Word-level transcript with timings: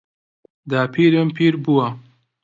داپیرم 0.69 1.27
پیر 1.37 1.53
بووە. 1.63 1.87